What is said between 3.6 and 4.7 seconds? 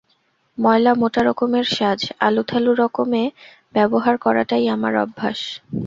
ব্যবহার করাটাই